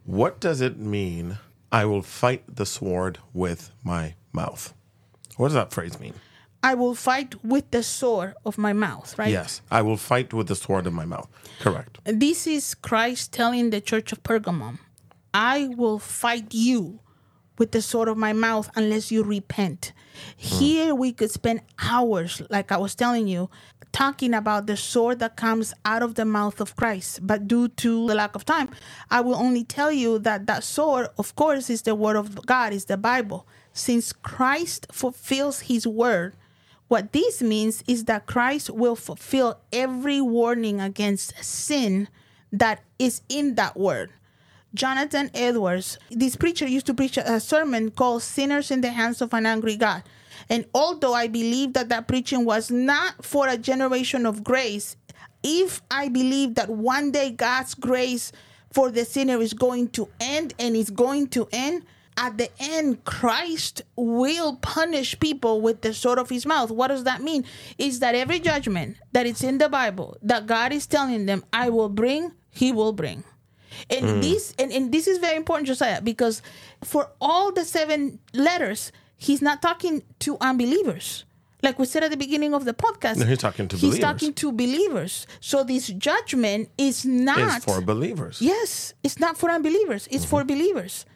What 0.04 0.40
does 0.40 0.60
it 0.60 0.78
mean? 0.78 1.38
I 1.72 1.86
will 1.86 2.02
fight 2.02 2.44
the 2.46 2.66
sword 2.66 3.18
with 3.32 3.70
my 3.82 4.14
mouth. 4.32 4.74
What 5.36 5.48
does 5.48 5.54
that 5.54 5.72
phrase 5.72 5.98
mean? 5.98 6.14
I 6.62 6.74
will 6.74 6.94
fight 6.94 7.44
with 7.44 7.70
the 7.72 7.82
sword 7.82 8.34
of 8.44 8.56
my 8.56 8.72
mouth, 8.72 9.18
right? 9.18 9.30
Yes, 9.30 9.60
I 9.70 9.82
will 9.82 9.96
fight 9.96 10.32
with 10.32 10.48
the 10.48 10.54
sword 10.54 10.86
of 10.86 10.92
my 10.92 11.04
mouth. 11.04 11.28
Correct. 11.60 11.98
This 12.04 12.46
is 12.46 12.74
Christ 12.74 13.32
telling 13.32 13.70
the 13.70 13.80
church 13.80 14.12
of 14.12 14.22
Pergamum, 14.22 14.78
I 15.34 15.68
will 15.76 15.98
fight 15.98 16.54
you 16.54 17.00
with 17.58 17.72
the 17.72 17.82
sword 17.82 18.08
of 18.08 18.16
my 18.16 18.32
mouth 18.32 18.70
unless 18.74 19.10
you 19.12 19.22
repent. 19.22 19.92
Mm. 19.92 20.40
Here 20.40 20.94
we 20.94 21.12
could 21.12 21.30
spend 21.30 21.62
hours, 21.78 22.42
like 22.50 22.72
I 22.72 22.76
was 22.76 22.94
telling 22.94 23.28
you, 23.28 23.50
talking 23.92 24.34
about 24.34 24.66
the 24.66 24.76
sword 24.76 25.20
that 25.20 25.36
comes 25.36 25.72
out 25.84 26.02
of 26.02 26.16
the 26.16 26.24
mouth 26.24 26.60
of 26.60 26.74
Christ. 26.74 27.24
But 27.26 27.46
due 27.46 27.68
to 27.68 28.06
the 28.08 28.14
lack 28.14 28.34
of 28.34 28.44
time, 28.44 28.70
I 29.10 29.20
will 29.20 29.36
only 29.36 29.64
tell 29.64 29.92
you 29.92 30.18
that 30.20 30.46
that 30.46 30.64
sword, 30.64 31.08
of 31.16 31.36
course, 31.36 31.70
is 31.70 31.82
the 31.82 31.94
word 31.94 32.16
of 32.16 32.44
God, 32.46 32.72
is 32.72 32.86
the 32.86 32.96
Bible. 32.96 33.46
since 33.74 34.12
Christ 34.12 34.86
fulfills 34.92 35.62
his 35.62 35.86
word, 35.86 36.34
what 36.88 37.12
this 37.12 37.42
means 37.42 37.82
is 37.86 38.04
that 38.04 38.26
Christ 38.26 38.70
will 38.70 38.94
fulfill 38.96 39.58
every 39.72 40.20
warning 40.20 40.80
against 40.80 41.34
sin 41.42 42.08
that 42.52 42.82
is 42.98 43.20
in 43.28 43.56
that 43.56 43.76
word. 43.76 44.10
Jonathan 44.74 45.30
Edwards, 45.34 45.98
this 46.10 46.34
preacher 46.34 46.66
used 46.66 46.86
to 46.86 46.94
preach 46.94 47.16
a 47.16 47.38
sermon 47.38 47.92
called 47.92 48.22
Sinners 48.22 48.72
in 48.72 48.80
the 48.80 48.90
Hands 48.90 49.20
of 49.22 49.32
an 49.32 49.46
Angry 49.46 49.76
God. 49.76 50.02
And 50.50 50.66
although 50.74 51.14
I 51.14 51.28
believe 51.28 51.74
that 51.74 51.88
that 51.90 52.08
preaching 52.08 52.44
was 52.44 52.72
not 52.72 53.24
for 53.24 53.46
a 53.46 53.56
generation 53.56 54.26
of 54.26 54.42
grace, 54.42 54.96
if 55.44 55.80
I 55.90 56.08
believe 56.08 56.56
that 56.56 56.70
one 56.70 57.12
day 57.12 57.30
God's 57.30 57.74
grace 57.74 58.32
for 58.72 58.90
the 58.90 59.04
sinner 59.04 59.40
is 59.40 59.52
going 59.52 59.90
to 59.90 60.08
end 60.20 60.54
and 60.58 60.74
is 60.74 60.90
going 60.90 61.28
to 61.28 61.48
end, 61.52 61.84
at 62.16 62.38
the 62.38 62.48
end, 62.60 63.04
Christ 63.04 63.82
will 63.96 64.56
punish 64.56 65.18
people 65.18 65.60
with 65.60 65.82
the 65.82 65.92
sword 65.94 66.18
of 66.18 66.30
his 66.30 66.46
mouth. 66.46 66.70
What 66.70 66.88
does 66.88 67.04
that 67.04 67.22
mean? 67.22 67.44
Is 67.78 68.00
that 68.00 68.14
every 68.14 68.40
judgment 68.40 68.96
that 69.12 69.26
is 69.26 69.42
in 69.42 69.58
the 69.58 69.68
Bible 69.68 70.16
that 70.22 70.46
God 70.46 70.72
is 70.72 70.86
telling 70.86 71.26
them, 71.26 71.44
I 71.52 71.70
will 71.70 71.88
bring, 71.88 72.32
he 72.50 72.72
will 72.72 72.92
bring. 72.92 73.24
And 73.90 74.06
mm. 74.06 74.22
this 74.22 74.54
and, 74.58 74.72
and 74.72 74.92
this 74.92 75.06
is 75.06 75.18
very 75.18 75.36
important, 75.36 75.66
Josiah, 75.66 76.00
because 76.00 76.42
for 76.82 77.10
all 77.20 77.52
the 77.52 77.64
seven 77.64 78.18
letters, 78.32 78.92
he's 79.16 79.42
not 79.42 79.62
talking 79.62 80.02
to 80.20 80.36
unbelievers. 80.40 81.24
Like 81.62 81.78
we 81.78 81.86
said 81.86 82.04
at 82.04 82.10
the 82.10 82.18
beginning 82.18 82.52
of 82.52 82.66
the 82.66 82.74
podcast, 82.74 83.16
no, 83.16 83.24
he's 83.24 83.38
talking 83.38 83.68
to 83.68 83.76
he's 83.76 83.82
believers. 83.82 84.00
talking 84.00 84.34
to 84.34 84.52
believers. 84.52 85.26
So 85.40 85.64
this 85.64 85.88
judgment 85.88 86.68
is 86.76 87.06
not 87.06 87.56
it's 87.56 87.64
for 87.64 87.80
believers. 87.80 88.42
Yes, 88.42 88.92
it's 89.02 89.18
not 89.18 89.38
for 89.38 89.50
unbelievers. 89.50 90.06
It's 90.10 90.24
mm-hmm. 90.24 90.30
for 90.30 90.44
believers. 90.44 91.06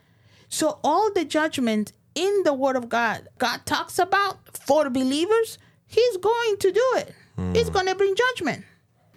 So 0.48 0.78
all 0.82 1.12
the 1.12 1.26
judgment 1.26 1.92
in 2.14 2.42
the 2.44 2.54
Word 2.54 2.76
of 2.76 2.88
God, 2.88 3.28
God 3.36 3.66
talks 3.66 3.98
about 3.98 4.38
for 4.56 4.88
believers, 4.88 5.58
He's 5.86 6.16
going 6.16 6.56
to 6.58 6.72
do 6.72 6.86
it. 6.96 7.14
Mm. 7.38 7.54
He's 7.54 7.70
going 7.70 7.86
to 7.86 7.94
bring 7.94 8.14
judgment. 8.14 8.64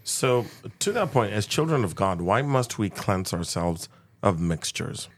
So, 0.03 0.45
to 0.79 0.91
that 0.93 1.11
point, 1.11 1.33
as 1.33 1.45
children 1.45 1.83
of 1.83 1.95
God, 1.95 2.21
why 2.21 2.41
must 2.41 2.79
we 2.79 2.89
cleanse 2.89 3.33
ourselves 3.33 3.87
of 4.23 4.39
mixtures? 4.39 5.09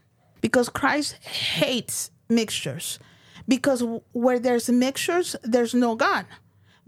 Because 0.41 0.69
Christ 0.69 1.13
hates 1.23 2.11
mixtures. 2.29 2.99
Because 3.47 3.83
where 4.11 4.39
there's 4.39 4.69
mixtures, 4.69 5.35
there's 5.43 5.73
no 5.73 5.95
God. 5.95 6.25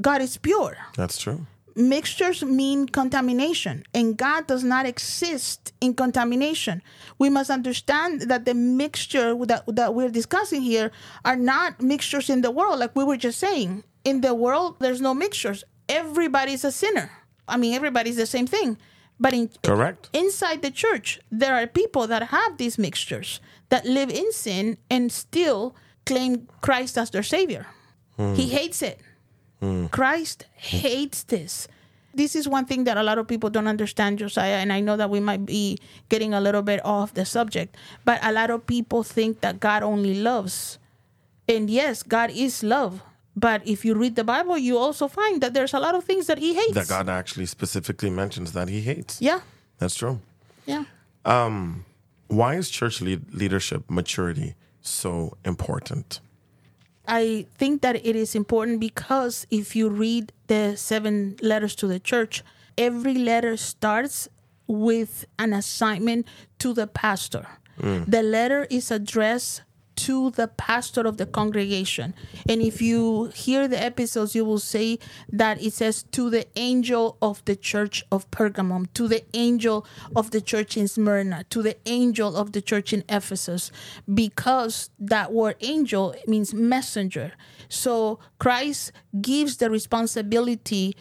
God 0.02 0.22
is 0.22 0.38
pure. 0.38 0.78
That's 0.96 1.18
true. 1.18 1.46
Mixtures 1.78 2.42
mean 2.42 2.88
contamination, 2.88 3.84
and 3.94 4.16
God 4.16 4.48
does 4.48 4.64
not 4.64 4.86
exist 4.86 5.74
in 5.82 5.94
contamination. 5.94 6.82
We 7.20 7.30
must 7.30 7.50
understand 7.50 8.22
that 8.24 8.46
the 8.46 8.54
mixture 8.54 9.36
that, 9.46 9.64
that 9.68 9.94
we're 9.94 10.10
discussing 10.10 10.62
here 10.62 10.92
are 11.26 11.36
not 11.36 11.82
mixtures 11.82 12.30
in 12.30 12.42
the 12.42 12.52
world, 12.52 12.80
like 12.80 12.96
we 12.96 13.04
were 13.04 13.18
just 13.18 13.40
saying. 13.40 13.84
In 14.06 14.22
the 14.22 14.34
world, 14.34 14.78
there's 14.80 15.02
no 15.02 15.14
mixtures. 15.14 15.66
Everybody's 15.90 16.64
a 16.64 16.72
sinner. 16.72 17.12
I 17.48 17.58
mean, 17.58 17.74
everybody's 17.74 18.18
the 18.18 18.26
same 18.26 18.48
thing. 18.48 18.78
But 19.20 19.34
in, 19.34 19.50
correct 19.64 20.10
inside 20.14 20.62
the 20.62 20.72
church, 20.72 21.20
there 21.32 21.56
are 21.56 21.68
people 21.68 22.06
that 22.08 22.24
have 22.24 22.58
these 22.58 22.78
mixtures 22.78 23.40
that 23.70 23.86
live 23.86 24.10
in 24.10 24.32
sin 24.34 24.78
and 24.90 25.12
still 25.12 25.76
claim 26.06 26.48
Christ 26.62 26.98
as 26.98 27.10
their 27.12 27.24
savior. 27.24 27.66
Hmm. 28.18 28.34
He 28.34 28.50
hates 28.50 28.82
it. 28.82 29.00
Hmm. 29.62 29.88
Christ 29.88 30.46
hates 30.56 31.24
this. 31.24 31.68
This 32.14 32.36
is 32.36 32.48
one 32.48 32.66
thing 32.66 32.86
that 32.86 32.98
a 32.98 33.04
lot 33.04 33.18
of 33.18 33.28
people 33.28 33.50
don't 33.50 33.68
understand, 33.68 34.20
Josiah, 34.20 34.56
and 34.56 34.72
I 34.72 34.80
know 34.80 34.96
that 34.96 35.10
we 35.10 35.20
might 35.20 35.46
be 35.46 35.78
getting 36.08 36.34
a 36.34 36.40
little 36.40 36.62
bit 36.62 36.84
off 36.86 37.14
the 37.14 37.26
subject, 37.26 37.76
but 38.06 38.20
a 38.24 38.32
lot 38.32 38.50
of 38.50 38.66
people 38.66 39.04
think 39.04 39.42
that 39.42 39.60
God 39.60 39.84
only 39.84 40.16
loves. 40.16 40.80
And 41.50 41.70
yes, 41.70 42.04
God 42.04 42.32
is 42.32 42.64
love. 42.64 43.02
But 43.36 43.68
if 43.68 43.84
you 43.84 43.96
read 43.96 44.16
the 44.16 44.24
Bible, 44.24 44.58
you 44.58 44.78
also 44.78 45.08
find 45.08 45.42
that 45.42 45.54
there's 45.54 45.74
a 45.74 45.80
lot 45.80 45.94
of 45.96 46.04
things 46.06 46.28
that 46.28 46.38
he 46.38 46.54
hates. 46.54 46.74
That 46.74 46.88
God 46.88 47.10
actually 47.10 47.46
specifically 47.46 48.10
mentions 48.10 48.54
that 48.54 48.70
he 48.70 48.82
hates. 48.82 49.22
Yeah. 49.22 49.42
That's 49.78 49.96
true. 49.96 50.22
Yeah. 50.66 50.86
Um, 51.26 51.86
why 52.28 52.56
is 52.56 52.70
church 52.70 53.02
lead- 53.02 53.34
leadership 53.34 53.90
maturity 53.90 54.56
so 54.82 55.38
important? 55.44 56.22
I 57.08 57.46
think 57.58 57.82
that 57.82 57.96
it 57.98 58.16
is 58.16 58.36
important 58.36 58.80
because 58.80 59.46
if 59.52 59.76
you 59.76 59.90
read 59.90 60.32
the 60.48 60.76
seven 60.76 61.36
letters 61.42 61.76
to 61.76 61.88
the 61.88 62.00
church, 62.00 62.44
every 62.78 63.16
letter 63.16 63.58
starts 63.58 64.28
with 64.68 65.26
an 65.38 65.54
assignment 65.54 66.28
to 66.60 66.74
the 66.74 66.88
pastor. 66.88 67.48
Mm. 67.80 68.10
The 68.10 68.24
letter 68.24 68.66
is 68.70 68.90
addressed 68.90 69.62
to 69.96 70.32
the 70.32 70.48
pastor 70.48 71.02
of 71.02 71.18
the 71.18 71.26
congregation. 71.26 72.14
And 72.48 72.62
if 72.62 72.82
you 72.82 73.26
hear 73.36 73.68
the 73.68 73.82
episodes, 73.82 74.36
you 74.36 74.46
will 74.46 74.60
see 74.60 75.00
that 75.30 75.62
it 75.62 75.74
says 75.74 76.04
to 76.12 76.30
the 76.30 76.46
angel 76.56 77.18
of 77.22 77.44
the 77.46 77.56
church 77.56 78.04
of 78.12 78.30
Pergamum, 78.32 78.88
to 78.94 79.08
the 79.08 79.24
angel 79.34 79.86
of 80.16 80.32
the 80.32 80.42
church 80.42 80.78
in 80.78 80.88
Smyrna, 80.88 81.46
to 81.50 81.62
the 81.62 81.78
angel 81.86 82.36
of 82.36 82.52
the 82.52 82.62
church 82.62 82.94
in 82.94 83.04
Ephesus, 83.10 83.72
because 84.14 84.90
that 85.00 85.32
word 85.32 85.56
angel 85.62 86.16
means 86.28 86.54
messenger. 86.54 87.34
So 87.70 88.20
Christ 88.40 88.92
gives 89.22 89.58
the 89.58 89.70
responsibility 89.70 90.96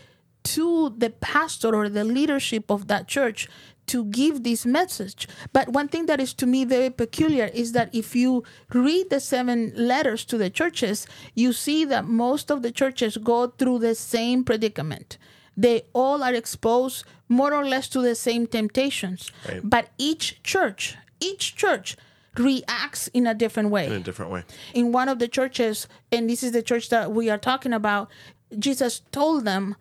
to 0.44 0.90
the 0.90 1.10
pastor 1.10 1.74
or 1.74 1.88
the 1.88 2.04
leadership 2.04 2.70
of 2.70 2.86
that 2.88 3.08
church 3.08 3.48
to 3.86 4.04
give 4.06 4.42
this 4.42 4.64
message. 4.64 5.28
But 5.52 5.68
one 5.68 5.88
thing 5.88 6.06
that 6.06 6.20
is 6.20 6.32
to 6.34 6.46
me 6.46 6.64
very 6.64 6.90
peculiar 6.90 7.50
is 7.52 7.72
that 7.72 7.94
if 7.94 8.16
you 8.16 8.44
read 8.72 9.10
the 9.10 9.20
seven 9.20 9.72
letters 9.76 10.24
to 10.26 10.38
the 10.38 10.50
churches, 10.50 11.06
you 11.34 11.52
see 11.52 11.84
that 11.86 12.06
most 12.06 12.50
of 12.50 12.62
the 12.62 12.72
churches 12.72 13.16
go 13.16 13.48
through 13.48 13.80
the 13.80 13.94
same 13.94 14.44
predicament. 14.44 15.18
They 15.56 15.82
all 15.92 16.22
are 16.22 16.34
exposed 16.34 17.04
more 17.28 17.54
or 17.54 17.64
less 17.64 17.88
to 17.90 18.00
the 18.00 18.14
same 18.14 18.46
temptations. 18.46 19.30
Right. 19.48 19.60
But 19.62 19.90
each 19.98 20.42
church, 20.42 20.96
each 21.20 21.56
church 21.56 21.96
reacts 22.36 23.08
in 23.08 23.26
a 23.26 23.34
different 23.34 23.70
way. 23.70 23.86
In 23.86 23.92
a 23.92 24.00
different 24.00 24.32
way. 24.32 24.44
In 24.74 24.92
one 24.92 25.08
of 25.08 25.18
the 25.18 25.28
churches, 25.28 25.86
and 26.10 26.28
this 26.28 26.42
is 26.42 26.52
the 26.52 26.62
church 26.62 26.88
that 26.88 27.12
we 27.12 27.30
are 27.30 27.38
talking 27.38 27.72
about, 27.72 28.10
Jesus 28.58 29.02
told 29.12 29.44
them, 29.44 29.76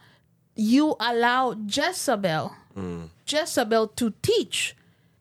You 0.56 0.96
allow 1.00 1.56
Jezebel 1.68 2.54
mm. 2.78 3.10
Jezebel 3.28 3.88
to 3.90 4.14
teach. 4.22 4.76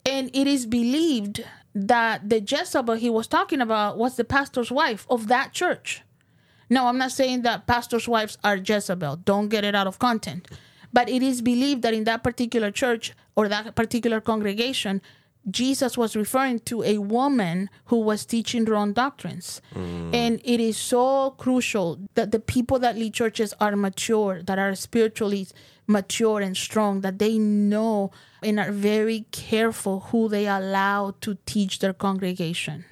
And 0.05 0.31
it 0.35 0.47
is 0.47 0.67
believed 0.67 1.45
that 1.75 2.29
the 2.29 2.41
Jezebel 2.41 2.95
he 2.97 3.09
was 3.09 3.27
talking 3.27 3.61
about 3.61 3.97
was 3.97 4.17
the 4.17 4.25
pastor's 4.25 4.71
wife 4.71 5.07
of 5.09 5.29
that 5.29 5.53
church. 5.53 6.03
Now, 6.69 6.87
I'm 6.87 6.99
not 6.99 7.13
saying 7.13 7.43
that 7.43 7.67
pastors' 7.67 8.09
wives 8.09 8.39
are 8.43 8.57
Jezebel. 8.57 9.17
Don't 9.25 9.49
get 9.49 9.65
it 9.65 9.75
out 9.75 9.87
of 9.87 9.99
content. 9.99 10.49
But 10.93 11.09
it 11.09 11.23
is 11.23 11.43
believed 11.43 11.83
that 11.83 11.95
in 11.95 12.05
that 12.05 12.23
particular 12.23 12.71
church 12.71 13.13
or 13.37 13.49
that 13.49 13.75
particular 13.75 14.21
congregation, 14.21 15.03
Jesus 15.51 15.99
was 15.99 16.15
referring 16.15 16.61
to 16.61 16.83
a 16.85 16.99
woman 16.99 17.69
who 17.87 17.99
was 17.99 18.25
teaching 18.25 18.65
wrong 18.65 18.93
doctrines. 18.93 19.61
Mm. 19.75 20.15
And 20.15 20.41
it 20.45 20.61
is 20.61 20.77
so 20.77 21.31
crucial 21.33 21.99
that 22.15 22.31
the 22.31 22.39
people 22.39 22.79
that 22.79 22.97
lead 22.97 23.15
churches 23.15 23.53
are 23.61 23.75
mature, 23.75 24.43
that 24.43 24.59
are 24.59 24.75
spiritually 24.75 25.49
mature 25.87 26.41
and 26.41 26.57
strong, 26.57 27.01
that 27.01 27.19
they 27.19 27.39
know 27.39 28.13
and 28.43 28.61
are 28.61 28.71
very 28.71 29.27
careful 29.33 30.01
who 30.11 30.29
they 30.29 30.47
allow 30.47 31.15
to 31.23 31.37
teach 31.45 31.81
their 31.81 31.93
congregation. 31.93 32.85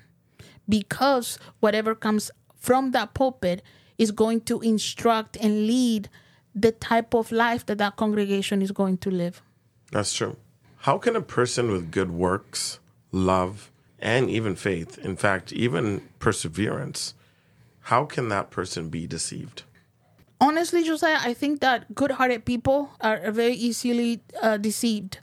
Because 0.68 1.38
whatever 1.60 1.94
comes 1.94 2.30
from 2.56 2.90
that 2.90 3.14
pulpit 3.14 3.62
is 3.96 4.10
going 4.10 4.40
to 4.42 4.60
instruct 4.60 5.36
and 5.36 5.66
lead 5.66 6.08
the 6.54 6.72
type 6.72 7.14
of 7.14 7.30
life 7.30 7.64
that 7.66 7.78
that 7.78 7.96
congregation 7.96 8.60
is 8.60 8.72
going 8.72 8.98
to 8.98 9.10
live. 9.10 9.40
That's 9.92 10.12
true. 10.12 10.36
How 10.84 10.96
can 10.96 11.14
a 11.14 11.20
person 11.20 11.70
with 11.70 11.90
good 11.90 12.10
works, 12.10 12.78
love, 13.12 13.70
and 13.98 14.30
even 14.30 14.56
faith, 14.56 14.96
in 14.96 15.14
fact, 15.14 15.52
even 15.52 16.08
perseverance, 16.18 17.12
how 17.92 18.06
can 18.06 18.30
that 18.30 18.50
person 18.50 18.88
be 18.88 19.06
deceived? 19.06 19.64
Honestly, 20.40 20.82
Josiah, 20.82 21.18
I 21.20 21.34
think 21.34 21.60
that 21.60 21.94
good 21.94 22.12
hearted 22.12 22.46
people 22.46 22.92
are 23.02 23.30
very 23.30 23.52
easily 23.52 24.22
uh, 24.40 24.56
deceived 24.56 25.18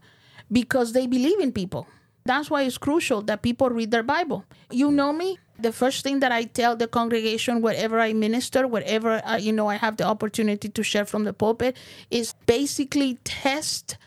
because 0.51 0.93
they 0.93 1.07
believe 1.07 1.39
in 1.39 1.51
people. 1.51 1.87
That's 2.23 2.51
why 2.51 2.61
it's 2.61 2.77
crucial 2.77 3.23
that 3.23 3.41
people 3.41 3.71
read 3.71 3.89
their 3.89 4.03
Bible. 4.03 4.45
You 4.69 4.91
know 4.91 5.11
me. 5.11 5.39
The 5.57 5.71
first 5.71 6.03
thing 6.03 6.19
that 6.19 6.31
I 6.31 6.43
tell 6.43 6.75
the 6.75 6.87
congregation, 6.87 7.63
wherever 7.63 7.99
I 7.99 8.13
minister, 8.13 8.67
wherever 8.67 9.25
uh, 9.25 9.37
you 9.37 9.51
know 9.51 9.67
I 9.67 9.77
have 9.77 9.97
the 9.97 10.03
opportunity 10.03 10.69
to 10.69 10.83
share 10.83 11.05
from 11.05 11.23
the 11.23 11.33
pulpit, 11.33 11.75
is 12.11 12.35
basically 12.45 13.17
test 13.23 13.97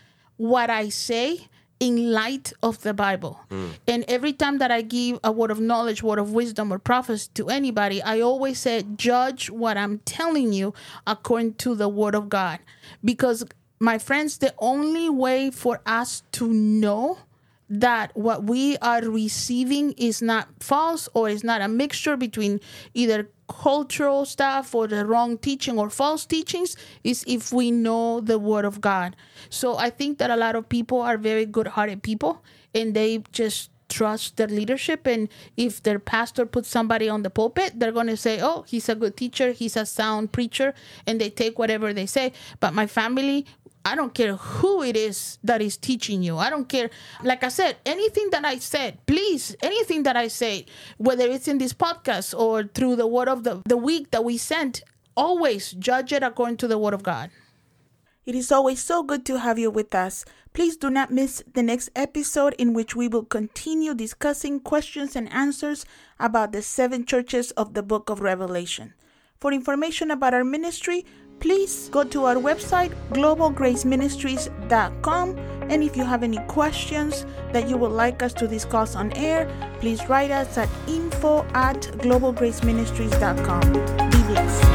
what 0.41 0.71
I 0.71 0.89
say 0.89 1.47
in 1.79 2.11
light 2.11 2.51
of 2.63 2.81
the 2.81 2.95
Bible. 2.95 3.39
Mm. 3.51 3.69
And 3.87 4.05
every 4.07 4.33
time 4.33 4.57
that 4.57 4.71
I 4.71 4.81
give 4.81 5.19
a 5.23 5.31
word 5.31 5.51
of 5.51 5.59
knowledge, 5.59 6.01
word 6.01 6.17
of 6.17 6.31
wisdom, 6.31 6.73
or 6.73 6.79
prophecy 6.79 7.29
to 7.35 7.49
anybody, 7.49 8.01
I 8.01 8.21
always 8.21 8.57
say, 8.57 8.83
judge 8.95 9.51
what 9.51 9.77
I'm 9.77 9.99
telling 9.99 10.51
you 10.51 10.73
according 11.05 11.55
to 11.55 11.75
the 11.75 11.87
word 11.87 12.15
of 12.15 12.27
God. 12.27 12.57
Because, 13.05 13.45
my 13.79 13.99
friends, 13.99 14.39
the 14.39 14.53
only 14.57 15.09
way 15.09 15.51
for 15.51 15.79
us 15.85 16.23
to 16.33 16.47
know 16.47 17.19
that 17.71 18.15
what 18.17 18.43
we 18.43 18.77
are 18.79 19.01
receiving 19.01 19.93
is 19.93 20.21
not 20.21 20.49
false 20.59 21.07
or 21.13 21.29
is 21.29 21.41
not 21.41 21.61
a 21.61 21.69
mixture 21.69 22.17
between 22.17 22.59
either 22.93 23.29
cultural 23.47 24.25
stuff 24.25 24.75
or 24.75 24.87
the 24.87 25.05
wrong 25.05 25.37
teaching 25.37 25.79
or 25.79 25.89
false 25.89 26.25
teachings 26.25 26.75
is 27.05 27.23
if 27.27 27.53
we 27.53 27.71
know 27.71 28.19
the 28.19 28.37
word 28.37 28.65
of 28.65 28.81
God. 28.81 29.15
So 29.49 29.77
I 29.77 29.89
think 29.89 30.17
that 30.17 30.29
a 30.29 30.35
lot 30.35 30.55
of 30.55 30.67
people 30.67 31.01
are 31.01 31.17
very 31.17 31.45
good-hearted 31.45 32.03
people 32.03 32.43
and 32.75 32.93
they 32.93 33.23
just 33.31 33.71
trust 33.87 34.37
their 34.37 34.47
leadership 34.47 35.05
and 35.05 35.27
if 35.57 35.83
their 35.83 35.99
pastor 35.99 36.45
puts 36.45 36.69
somebody 36.69 37.09
on 37.09 37.23
the 37.23 37.29
pulpit 37.29 37.73
they're 37.77 37.91
going 37.91 38.07
to 38.07 38.15
say 38.15 38.39
oh 38.41 38.63
he's 38.65 38.87
a 38.87 38.95
good 38.95 39.17
teacher 39.17 39.51
he's 39.51 39.75
a 39.75 39.85
sound 39.85 40.31
preacher 40.31 40.73
and 41.05 41.19
they 41.19 41.29
take 41.29 41.59
whatever 41.59 41.91
they 41.91 42.05
say 42.05 42.31
but 42.61 42.73
my 42.73 42.87
family 42.87 43.45
I 43.83 43.95
don't 43.95 44.13
care 44.13 44.35
who 44.35 44.83
it 44.83 44.95
is 44.95 45.39
that 45.43 45.61
is 45.61 45.75
teaching 45.75 46.21
you. 46.21 46.37
I 46.37 46.49
don't 46.49 46.69
care. 46.69 46.89
Like 47.23 47.43
I 47.43 47.49
said, 47.49 47.77
anything 47.85 48.29
that 48.29 48.45
I 48.45 48.59
said, 48.59 48.99
please, 49.07 49.55
anything 49.61 50.03
that 50.03 50.15
I 50.15 50.27
say, 50.27 50.65
whether 50.97 51.27
it's 51.27 51.47
in 51.47 51.57
this 51.57 51.73
podcast 51.73 52.37
or 52.37 52.63
through 52.63 52.97
the 52.97 53.07
word 53.07 53.27
of 53.27 53.43
the, 53.43 53.61
the 53.65 53.77
week 53.77 54.11
that 54.11 54.23
we 54.23 54.37
sent, 54.37 54.83
always 55.17 55.71
judge 55.71 56.13
it 56.13 56.21
according 56.23 56.57
to 56.57 56.67
the 56.67 56.77
word 56.77 56.93
of 56.93 57.03
God. 57.03 57.31
It 58.23 58.35
is 58.35 58.51
always 58.51 58.81
so 58.83 59.01
good 59.01 59.25
to 59.25 59.39
have 59.39 59.57
you 59.57 59.71
with 59.71 59.95
us. 59.95 60.25
Please 60.53 60.77
do 60.77 60.89
not 60.89 61.11
miss 61.11 61.41
the 61.53 61.63
next 61.63 61.89
episode 61.95 62.53
in 62.59 62.73
which 62.73 62.95
we 62.95 63.07
will 63.07 63.25
continue 63.25 63.95
discussing 63.95 64.59
questions 64.59 65.15
and 65.15 65.31
answers 65.33 65.85
about 66.19 66.51
the 66.51 66.61
seven 66.61 67.05
churches 67.05 67.49
of 67.51 67.73
the 67.73 67.81
book 67.81 68.09
of 68.09 68.21
Revelation. 68.21 68.93
For 69.39 69.51
information 69.51 70.11
about 70.11 70.35
our 70.35 70.43
ministry, 70.43 71.03
please 71.41 71.89
go 71.89 72.05
to 72.05 72.23
our 72.25 72.35
website, 72.35 72.93
globalgraceministries.com. 73.09 75.37
And 75.69 75.83
if 75.83 75.97
you 75.97 76.05
have 76.05 76.23
any 76.23 76.37
questions 76.47 77.25
that 77.51 77.67
you 77.67 77.75
would 77.77 77.91
like 77.91 78.23
us 78.23 78.31
to 78.33 78.47
discuss 78.47 78.95
on 78.95 79.11
air, 79.13 79.49
please 79.79 80.07
write 80.07 80.31
us 80.31 80.57
at 80.57 80.69
info 80.87 81.45
at 81.53 81.81
globalgraceministries.com. 81.81 83.73
Be 84.11 84.23
blessed. 84.31 84.70